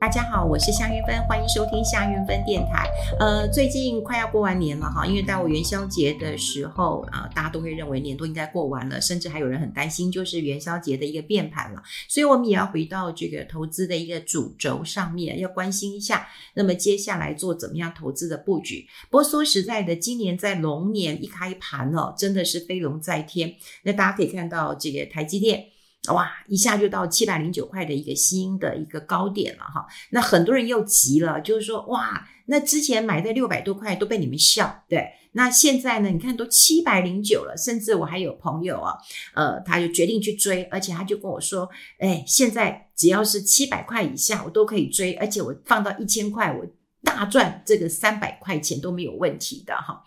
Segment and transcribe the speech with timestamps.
[0.00, 2.88] 大家好，我是夏云芬，欢迎收听夏云芬电台。
[3.18, 11.82] 呃，最近快要过完年了哈，因为到元宵节的时候啊、大家都会认为年都应该过完了，甚至还有人很担心，就是元宵节的一个变盘了。
[12.08, 16.26] 所以，我们也要回到这个投资的一个主轴上面，要关心一下。
[16.54, 18.88] 那么，接下来做怎么样投资的布局？
[19.10, 23.54] 不过说实在的，今年在龙年一开盘哦，真的是飞龙在天。
[23.82, 25.66] 那大家可以看到这个台积电。
[26.08, 29.86] 哇，一下就到七百零九块的一个新的一个高点了哈。
[30.10, 35.10] 那很多人又急了，就是说哇，那之前买在六百多块都被你们笑，对。
[35.32, 38.96] 那现在呢，你看都七百零九了，甚至我还有朋友啊，
[39.34, 41.68] 呃，他就决定去追，而且他就跟我说，
[41.98, 46.66] 哎，现在只要是七百块以下，我都可以追，而且我放到一千块，我
[47.04, 50.02] 大赚这个三百块钱都没有问题的哈。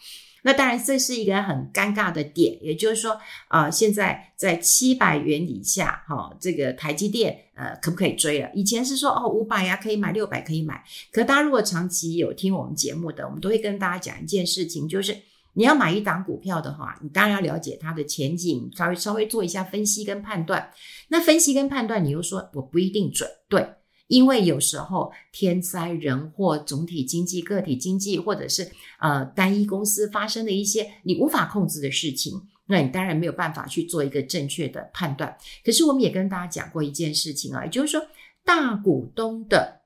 [0.45, 3.13] 那当然，这是一个很尴尬的点，也就是说，
[3.47, 8.49] 啊、呃，现在在七百元以下，哈、哦，这个台积电，呃，可不可以追了？
[8.53, 10.83] 以前是说，哦，五百呀，可以买，六百可以买。
[11.11, 15.17] 可大家如果长期有听我们节目的，我们都会跟大家讲一件事情，就是
[15.53, 20.71] 你要买一档股票的话，你当然要了解它的前景，稍微稍微做一下分析跟判断。
[21.07, 23.65] 那分析跟判断，你又说我不一定准，对。
[24.13, 35.35] 因为有时候天灾人祸、总体经济、个体经济，或者是呃单一公司发生的一些你无法控制的事情，那你当然没有办法去做一个正确的判断。
[35.65, 38.05] 可是我们也跟大家讲过一件事情啊，也就是说
[38.45, 39.81] 大股东的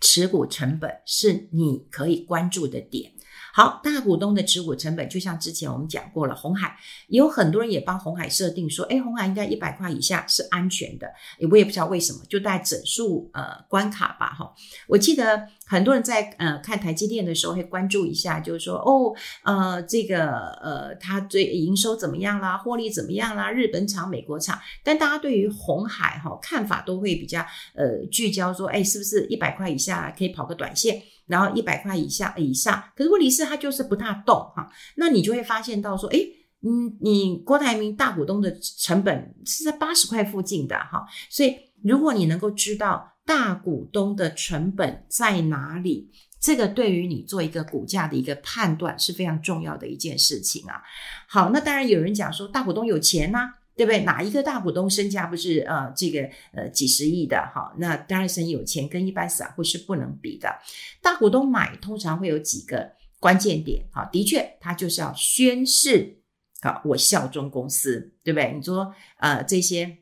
[0.00, 3.10] 持股成本是你可以关注的点。
[3.52, 6.76] 好，大股东的持股成本，就像之前我们讲过了，红海
[7.08, 11.08] 有很多人也帮红海设定说，诶，红海应该一百块以下是安全的，
[11.50, 14.52] 我也不知道为什么，就带整数呃关卡吧，哈。
[14.86, 27.44] 我记得很多人在呃看台积电的时候会关注一下，就是说哦，呃，这个呃，它最营收怎么样啦，获利怎么样啦，日本厂、美国厂，但大家对于红海哈看法都会比较
[27.74, 31.02] 呃聚焦说，诶，是不是一百块以下可以跑个短线？
[31.28, 36.26] 然后一百块以下以上，可是问题是它就是不大动哈，那你就会发现到说，诶，
[36.62, 50.82] 嗯，你郭台铭大股东的成本是在八十块附近的哈，所以如果你能够知道大股东的成本在哪里，这个对于你做一个股价的一个判断是非常重要的一件事情啊。
[51.28, 53.54] 好，那当然有人讲说大股东有钱呐。
[53.78, 54.00] 对不对？
[54.00, 57.72] 哪一个大股东身价不是呃这个呃几十亿的哈？
[57.78, 60.52] 那当然是有钱，跟一般散户是不能比的。
[61.00, 62.90] 大股东买通常会有几个
[63.20, 66.18] 关键点哈，的确他就是要宣誓
[66.62, 68.52] 啊，我效忠公司，对不对？
[68.52, 69.96] 你说呃这些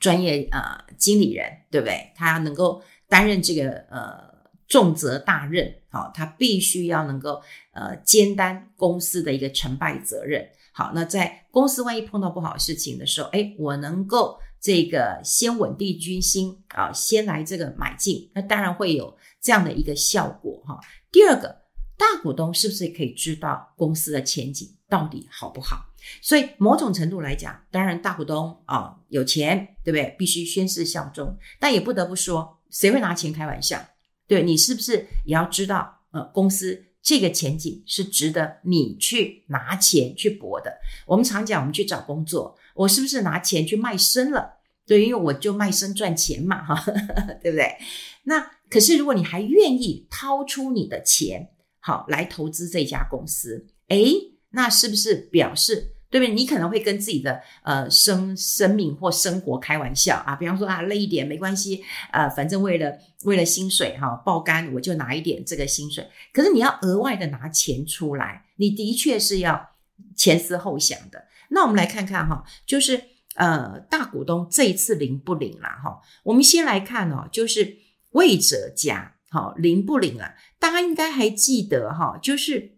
[0.00, 0.60] 专业呃
[0.98, 2.10] 经理人，对不对？
[2.16, 7.40] 他能够担任这个呃重责大任，好，他必须要能够
[7.70, 10.44] 呃肩担公司的一个成败责任。
[10.78, 20.78] 好，那在公司万一碰到不好的事情的时候，诶，我能够这个先稳定军心啊，先来这个买进，那当然会有这样的一个效果哈。
[21.10, 21.62] 第二个，
[21.96, 25.78] 大股东是不是可以知道公司的前景到底好不好？
[26.20, 30.14] 所以某种程度来讲，当然大股东啊有钱，对不对？
[30.18, 33.82] 必须宣誓效忠，但也不得不说，谁会拿钱开玩笑？
[34.28, 36.84] 对，你是不是也要知道呃公司？
[37.06, 40.76] 这个前景是值得你去拿钱去搏的。
[41.06, 44.56] 我们常讲，我们去找工作，我是不是拿钱去卖身了？
[44.84, 46.84] 对，因为我就卖身赚钱嘛，哈，
[47.40, 47.76] 对不对？
[48.24, 54.12] 那可是如果你还愿意掏出你的钱，好来投资这家公司，诶，
[54.50, 55.92] 那是不是表示？
[56.16, 56.34] 对不对？
[56.34, 62.90] 你可能会跟自己的呃生生命或生活开玩笑啊，比方说啊累一点没关系，呃反正为了
[63.24, 66.06] 为了薪水哈爆肝我就拿一点这个薪水。
[66.32, 69.68] 可是你要额外的拿钱出来，你的确是要
[70.16, 71.22] 前思后想的。
[71.50, 72.98] 那我们来看看哈，就是
[73.34, 76.00] 呃大股东这一次领不领啦哈？
[76.24, 77.76] 我们先来看哦，就是
[78.12, 80.34] 魏哲家好领不领啊？
[80.58, 82.72] 大家应该还记得哈，就是。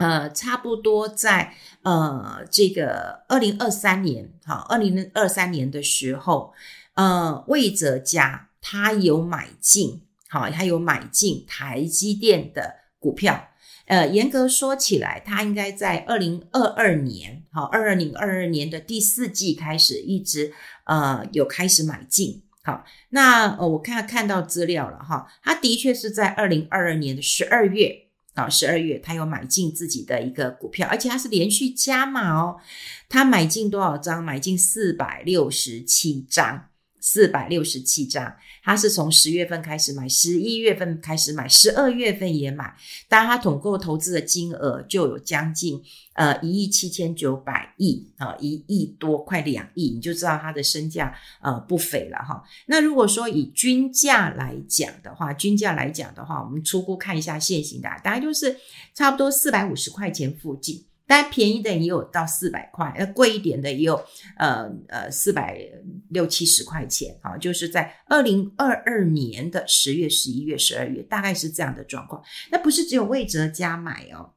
[0.00, 6.52] 呃，差不多在呃这个二零二三年，好，二零二三年的时候，
[6.94, 13.48] 呃，魏哲家他有买进，好，他有买进台积电的股票。
[13.86, 20.52] 呃，严格说起来，他应该在二零二二年，好，二零二二年的第四季开始，一直
[20.84, 22.42] 呃有开始买进。
[22.62, 28.09] 好，那呃我看看到资料了哈，他的确是在二零二二年的十二月。
[28.40, 32.56] 啊，十二月他有买进自己的一个股票，而且他是连续加码哦。
[33.08, 34.22] 他买进多少张？
[34.22, 36.69] 买进四百六十七张。
[37.00, 38.32] 四百六十七张，
[38.62, 42.74] 他是从十月份开始买，十一月份开始买，十二月份也买，
[43.08, 45.82] 当然他统购投资的金额就有将近
[46.12, 52.44] 呃一亿七千九百亿啊，一亿多快两亿，你就知道他的身价呃不菲了哈。
[52.66, 58.56] 那如果说以均价来讲的话，均价来讲的话，我们初步看一下现行的，大概就是
[58.94, 60.84] 差不多四百五十块钱附近。
[61.10, 64.00] 但便宜的也有到四百块，那贵一点的也有，
[64.36, 65.58] 呃呃四百
[66.10, 72.22] 六七十块钱啊，就是在二零二二年的十月、十一月、十二月，大概是这样的状况。
[72.52, 74.30] 那不是只有魏哲家买哦，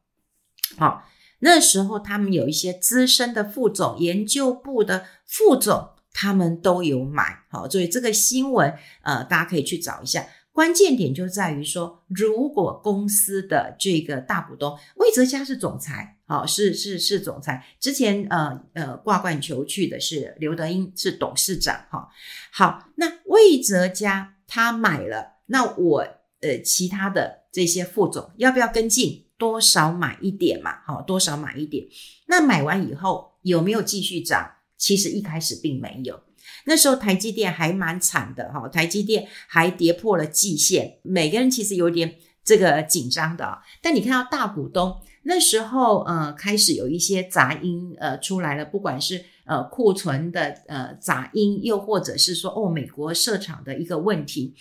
[0.75, 1.03] 好，
[1.41, 8.73] 那时候他们有一些资深的副总、研究部的副总，他们都有买，好，所以这个新闻
[9.03, 10.25] 呃，大家可以去找一下。
[10.53, 17.65] 关键点就在于说，如果公司的这个大股东魏哲家是总裁，好，是是是总裁。
[17.79, 22.07] 之前呃呃挂冠求去的是刘德英是董事长，哈。
[22.51, 26.07] 好，那魏哲家他买了，那我
[26.41, 29.21] 呃其他的这些副总要不要跟进？
[29.35, 31.85] 多少买一点嘛，好，多少买一点。
[32.27, 34.49] 那买完以后有没有继续涨？
[34.77, 36.17] 其实一开始并没有。
[36.65, 43.59] 那时候台积电还蛮惨的哈，台积电还跌破了季线，每个人其实有点这个紧张的。
[43.81, 54.53] 但你看到大股东那时候呃开始有一些杂音呃出来了，不管是呃库存的呃杂音，又或者是说哦美国设厂的一个问题，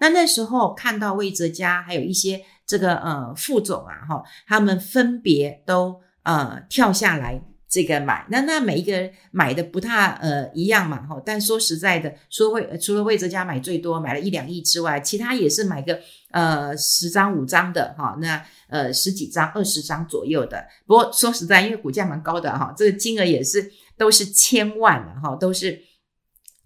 [0.00, 7.42] 那那时候看到魏哲家还有一些这个呃副总啊哈，他们分别都呃跳下来。
[7.70, 16.00] 这个买，那那每一个人买的不太呃一样嘛哈，但说实在的，说会除了魏哲家买最多，买了一两亿之外，其他也是买个
[16.30, 20.64] 呃十张五张的哈，那呃十几张二十张左右的。
[20.86, 25.78] 不过说实在，因为股价蛮高的哈，这个金额也是都是千万的哈，都是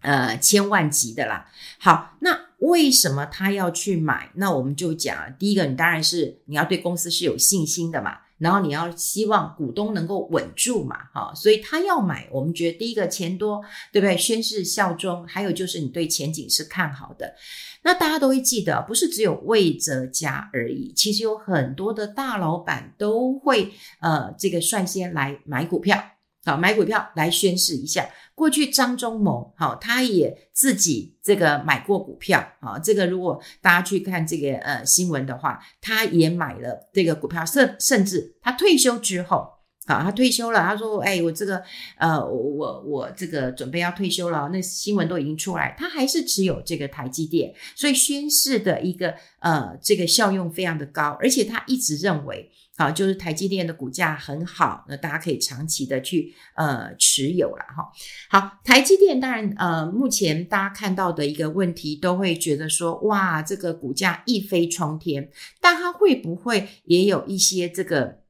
[0.03, 1.51] 呃千万级的啦。
[1.79, 4.31] 好，那为什么他要去买？
[4.35, 8.19] 那我们就讲，第一个，你当然是你要对公司是有信心的嘛。
[8.39, 13.63] 然后你要希望股东能够稳住嘛，哈，所以他要买，我们觉得第一个钱多，
[13.93, 14.19] 对不对？
[14.19, 17.37] 宣誓效忠，还有就是你对前景是看好的。
[17.85, 26.03] 那大家都会记得，不是只有魏哲家而已，其实有很多的大老板都会呃这个率先来买股票。
[26.45, 28.09] 好，买股票来宣示一下。
[28.35, 39.47] 过去张忠谋，好，他也自己这个买过股票，啊，这个如果大家去看这个呃新闻的话，他也买了这个股票，甚甚至他退休之后，
[39.87, 41.63] 啊，他退休了，他说，哎，我这个
[41.97, 52.51] 呃，我我这个准备要退休了，那新闻都已经出来，他还是持有这个台积电，所以宣示的一个呃这个效用非常的高，而且他一直认为。
[52.75, 57.87] 好，就是台积电的股价很好，那大家可以长期的去呃持有了哈。
[58.31, 65.29] 好，台积电当然呃，目前大家看到的一个问题，都会觉得说，哇，这个股价一飞冲天，
[65.61, 68.22] 但它会不会也有一些这个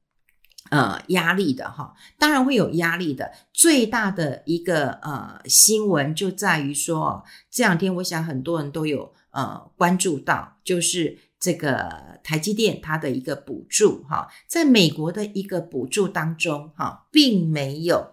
[0.72, 1.94] 呃压力的哈？
[2.18, 3.30] 当然会有压力的。
[3.52, 11.18] 最大的一个呃新闻就在于说，这两天我想很多人都有呃关注到，就是。
[11.42, 18.12] 这个台积电它的一个补助哈，在美国的一个补助当中哈，并没有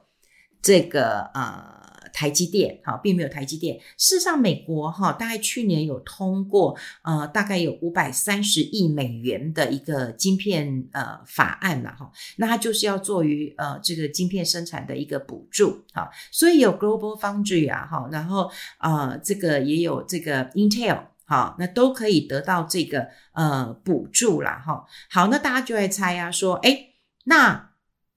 [0.64, 1.79] 这个呃
[2.20, 3.80] 台积电哈，并没有台积电。
[3.98, 18.52] 事实上，美国哈大概去年有通过呃大概有五百三十亿美元的一个晶片呃法案了哈，那它就是要做于呃这个晶片生产的一个补助哈，所以有 Global Foundry 啊哈，然后
[18.82, 21.04] 呃这个也有这个 Intel。
[21.26, 24.64] 好，那都可以得到这个呃补助啦。
[24.66, 24.84] 哈。
[25.12, 26.96] 好，那大家就来猜啊，说，诶
[27.26, 27.70] 那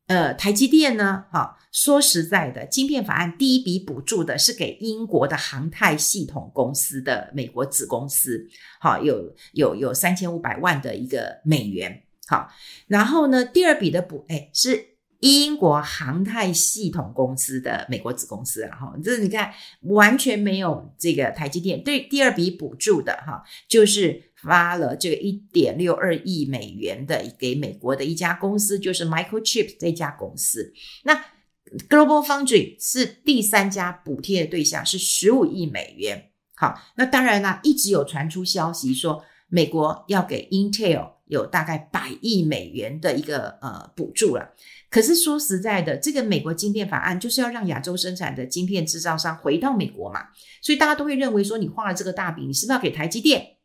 [0.07, 1.27] 呃台积电呢？
[1.31, 8.47] 哈，说实在的，晶片法案第一笔补助的是给英国的航太系统公司的美国子公司，
[8.79, 12.05] 好，有有有三千五百万的一个美元。
[12.29, 12.49] 好，
[12.87, 14.93] 然后呢，第二笔的补，诶是。
[15.23, 19.53] 英国航太系统公司的美国子公司然后，这你看
[19.83, 30.75] 完全没有这个台积电对第二笔补助的哈，就是发了这个一点六二亿美元的给美国的一家公司，就是 Microchip 这家公司。
[31.05, 31.25] 那
[31.89, 36.31] Global Foundry 是第三家补贴的对象，是十五亿美元。
[36.55, 44.55] 好，那当然啦，一直有传出消息说美国要给 Intel 有大概百亿美元的一个呃补助了。
[44.91, 50.27] 可是说实在的，这个美国晶片法案就是要让亚洲生产的晶片制造商回到美国嘛，
[50.61, 53.57] 所以大家都会认为说，你画了这个大饼，你是不是要给台积电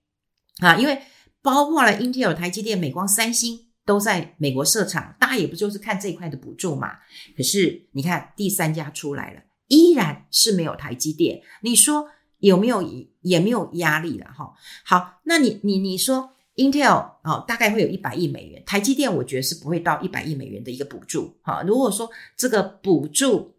[0.59, 0.75] 啊？
[0.77, 1.01] 因为
[1.41, 6.91] 包括了 Intel、台积电、美光、三星都在美国设厂，大家也不就是看这一块的补助嘛？
[7.37, 11.41] 可是你看第三家出来了，依然是没有台积电。
[11.61, 12.05] 你说
[12.39, 12.83] 有没有
[13.21, 14.53] 也没有压力了哈。
[14.83, 21.63] 好，那你你你说 Intel 哦，大概会有一百亿美元，台积电我觉得是不会到一百亿美元的一个补助哈。
[21.65, 23.55] 如果说这个补助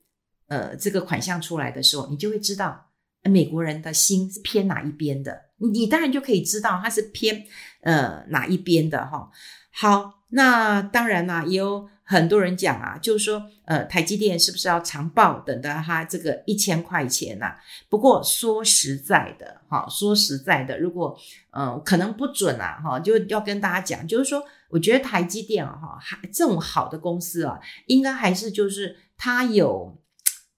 [0.48, 2.90] 呃这个款项出来的时候，你就会知道
[3.24, 7.46] 美国人的心是偏哪一边的，你当然就可以知道他是偏
[7.80, 9.30] 呃哪一边的哈。
[9.70, 11.88] 好，那当然啦，也有。
[12.10, 17.54] 很多人讲啊，就是说，呃，台积电是不是要长报等到它这个一千块钱呐？
[17.90, 21.14] 不过说实在的，哈，说实在的，如果，
[21.50, 29.98] 呃，可能不准啊，哈，就要跟大家讲，就是说，我觉得台积电啊，哈，还这种好的公司啊，应该还是就是它有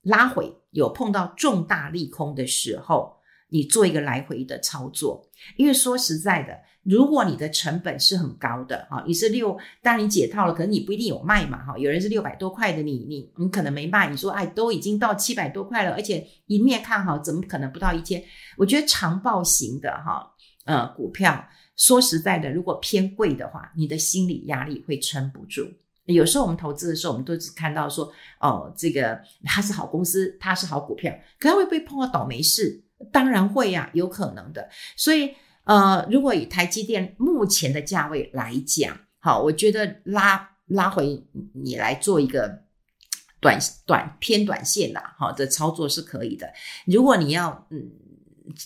[0.03, 3.17] 拉回，有碰到重大利空的时候，
[3.51, 6.59] 你做一个来回的操作，因为说实在的。
[6.83, 11.77] 如果你的成本是很高的哈，你是六，当你解套了，可能你不一定有卖嘛哈。
[11.77, 14.09] 有人是六百多块的，你你你可能没卖。
[14.09, 18.25] 你说哎，都已经到七百多块了，而且一面看好，怎么可能不到一千？
[18.57, 20.27] 我觉得长报型的哈，
[20.65, 25.63] 呃，股票说实在的，如果偏贵的话，你的心理压力会撑不住。
[26.07, 32.83] 有时候我们投资的时候，我们都只看到说哦，这个它是好公司，它是好股票，可能会不会碰到倒霉事？
[33.13, 34.69] 当然会呀，有可能的。
[34.97, 35.35] 所以。
[35.65, 42.63] 呃，如果以台积电目前的价位来讲，好，我觉得拉拉回你来做一个
[43.41, 46.51] 短短偏短线的好的操作是可以的。
[46.87, 47.89] 如果你要嗯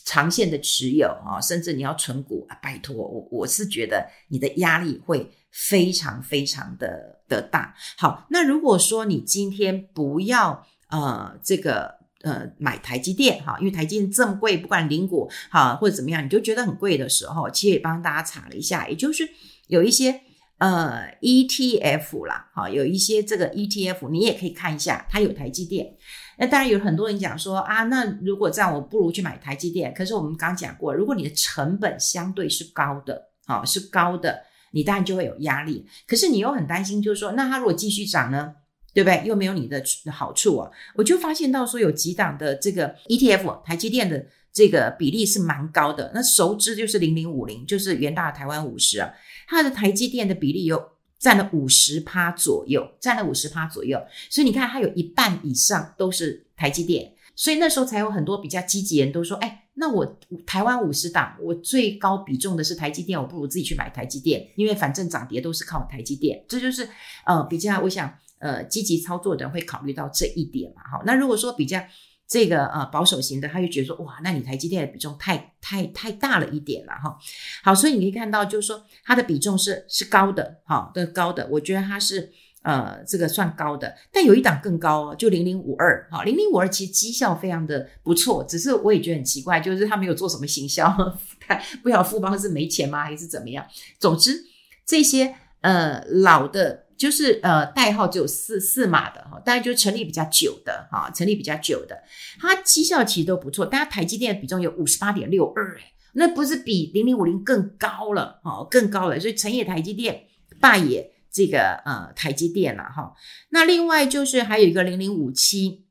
[0.04, 7.74] 长线的持有啊，甚至你要存股，啊、拜托我我是觉得你的压力会非常非常的的大。
[7.98, 12.03] 好，那如果说你今天不要呃这个。
[12.24, 19.28] 呃，买台积电哈，因为台积电这么贵，不管零股哈或者怎么样，你就觉得很贵的时候，其实也帮大家查了一下，也就是
[19.68, 20.22] 有一些
[20.58, 25.94] 呃 ETF 啦，哈，有一些这个 ETF，你也可以看一下，它有台积电。
[26.38, 29.92] 那当然有很多人讲说啊，那如果这样，我不如去买台积电。
[29.94, 35.86] 可是我们刚讲过，如果你的成本相对是高的，哈，是高的，你当然就会有压力。
[36.08, 38.54] 可是你又很担心，就是说，那它如果继续涨呢？
[38.94, 39.26] 对不对？
[39.26, 39.82] 又没有你的
[40.12, 40.70] 好处啊！
[40.94, 46.12] 我就发现到说有几档的这个 ETF，台积电的这个比例是蛮高的。
[46.14, 49.12] 那熟知就是零零五零，就是元大台湾五十啊，
[49.48, 50.80] 它的台积电的比例有
[51.18, 54.00] 占了五十趴左右，占了五十趴左右。
[54.30, 57.12] 所以你看，它有一半以上都是台积电。
[57.34, 66.88] 所以那时候才有很多比较积极人都说：“哎，那我台湾五十档，我最高比重的是台积电，我不如自己去买台积电，因为反正涨跌都是靠台积电。”这就是
[67.26, 68.16] 呃比较，我想。
[68.44, 70.82] 呃，积极操作的人会考虑到这一点嘛？
[70.82, 71.80] 哈，那如果说比较
[72.28, 77.16] 这个呃保守型的，他就觉得说，哇，那你台积电的比重太太太大了一点了哈。
[77.62, 90.86] 好，所以你可以看到，就是说它的比重是是高的，哈，的高的，我觉得它是呃这个算高的，但有一档更高哦，就零零五二，哈，零零五二其实绩效非常的不错，只是我也觉得很奇怪，就是他没有做什么行销，
[91.82, 93.64] 不晓得富邦是没钱吗，还是怎么样？
[93.98, 94.38] 总之
[94.84, 96.83] 这些呃老的。
[96.96, 102.02] 就是呃代号只有四四码的哈，大家就成立比较久的哈，成立比较久的，
[102.40, 103.66] 它绩效其实都不错。
[103.66, 105.78] 大家台积电的比重有五十八点六二，
[106.14, 109.18] 那不是比零零五零更高了哦，更高了。
[109.18, 110.24] 所以成也台积电，
[110.60, 113.14] 败也这个呃台积电了哈。
[113.50, 115.83] 那另外就是还有一个零零五七，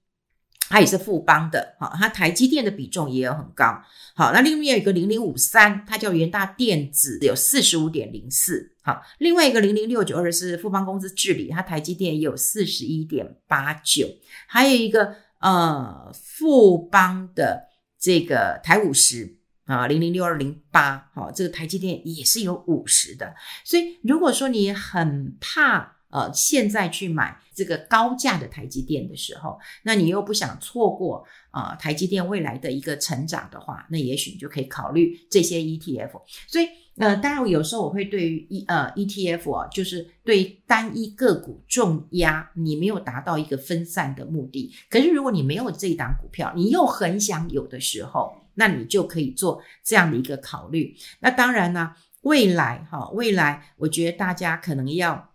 [0.74, 3.80] 它也是富邦的哈，它台积电的比重也有很高。
[4.16, 8.72] 好，那另外有一个零零五三，它叫元大电子，有四十五点零四。
[8.82, 14.08] 好，另外一个零零六九二是富邦公司治理，它台积电也有四十一点八九，
[14.48, 17.68] 还有一个呃富邦的
[18.00, 36.12] 这个台五十啊零零六二零八，好，这个台积电也是有五十的，所以如果说你很怕呃现在去买这个高价的台积电的时候，那你又不想错过啊、台积电未来的一个成长的话，那也许你就可以考虑这些 ETF，
[36.48, 36.68] 所以。
[36.96, 44.72] 呃，当然，有时候我会对于 E 呃 ETF 啊，就是对单一个股重压，你没有达到一个分散的目的。
[44.92, 50.96] 可是如果你没有这一档股票，你又很想有的时候，那你就可以做这样的一个考虑。
[51.20, 55.33] 那当然呢，未来哈，未来我觉得大家可能要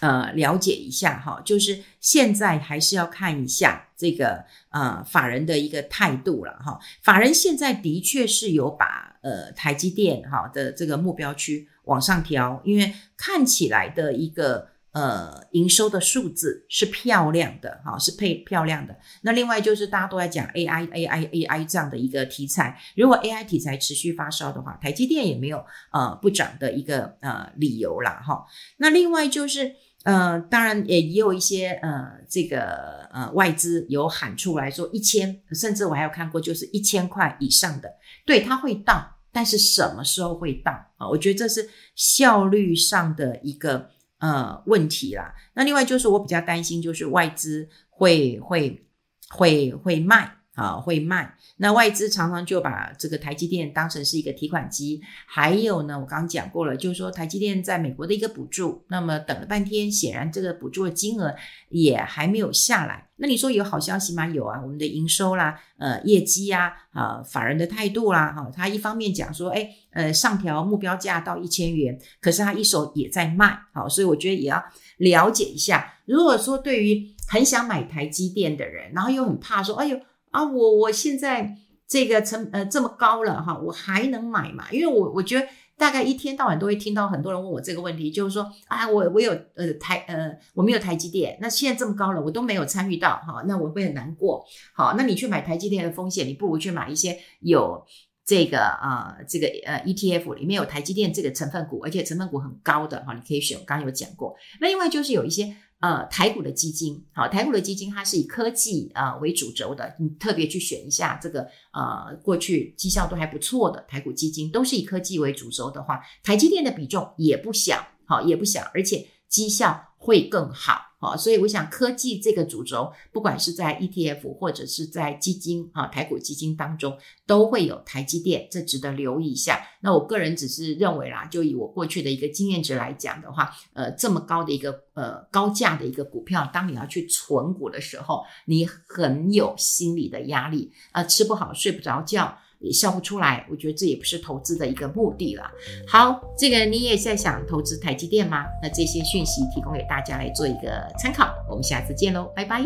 [0.00, 6.78] 呃了解一下哈，就是现在还是要看一下这个呃法人的一个态度了哈。
[7.02, 9.06] 法人现在的确是有把。
[9.20, 18.96] 呃，台积电哈的这个目标区往上调，因为看起来的一个呃营收的数字是漂亮的哈，是配漂亮的。
[19.22, 28.46] 那另外就是大家都在讲 AI AI AI 这样的一个题材，如果 AI 题材持续发烧的话，台积电也没有呃不涨的一个呃理由啦哈。
[28.76, 29.74] 那另外就是。
[30.08, 37.92] 呃，当然也也有一些呃，这个呃外资有喊出来说一千，甚至我还有看过就是一千块以上的，
[38.24, 41.06] 对，它会到，但是什么时候会到啊？
[41.06, 45.34] 我觉得这是效率上的一个呃问题啦。
[45.52, 48.86] 那另外就是我比较担心，就是外资会会
[49.28, 50.37] 会会卖。
[50.58, 51.36] 啊，会卖。
[51.58, 55.00] 那外资常常就把这个台积电当成是一个提款机。
[55.24, 61.32] 还有呢，我刚刚讲过了，就是说台积电在美国的一个补助，那么等了半天，显然这个补助的金额
[61.68, 63.06] 也还没有下来。
[63.20, 64.26] 那你说有好消息吗？
[64.26, 74.62] 有啊，我们的营收啦，呃，业绩呀，啊，法人的态度啦，哈，他一方面讲说，哎，呃，上调目标价到一千元，可是他一手也在卖，好，所以我觉得也要
[74.98, 75.94] 了解一下。
[76.04, 79.98] 如果说对于很想买台积电的人，然后又很怕说，哎呦。
[80.30, 81.56] 啊，我我现在
[81.86, 84.64] 这个成呃这么高了哈，我还能买吗？
[84.70, 94.44] 因为我我觉得大概一天到晚都会听到很多人问我这个问题，就是说啊，我我有呃台呃我没有台积电，那现在这么高了，我都没有参与到哈，那我会很难过。
[94.74, 97.82] 好，那你去买台积电的风险，你不如去买一些有
[98.28, 103.58] 这个、呃、这个呃 ETF 里面有台积电这个成分股，而且成分股很高的哈，你可以选。
[103.58, 104.36] 我刚刚有讲过。
[104.60, 105.56] 那另外就是有一些。
[105.80, 111.42] 呃，台股的基金，好，台股的基金它是以科技啊、呃、为主轴的，你特别去选一下这个
[111.72, 120.87] 呃，过去绩效都还不错的台股基金，都是以科技为主轴的话，台积电的比重也不小，好，也不小，而且绩效会更好。
[121.00, 129.64] 好，所以我想科技这个主轴，不管是在 ETF 或者是在基金啊，台股基金当中，都会有台积电，这值得留意一下。
[129.80, 142.36] 那我个人只是认为啦，就以我过去的一个经验值来讲的话，呃，这么高的一个呃高价的一个股票，当你要去存股的时候，你很有心理的压力，呃，吃不好睡不着觉。
[142.60, 145.44] 也笑不出来，我觉得这也不是投资的一个目的了。
[145.86, 148.44] 好，这个你也在想投资台积电吗？
[148.62, 152.64] 那这些讯息提供给大家来做一个参考，我们下次见喽，拜拜。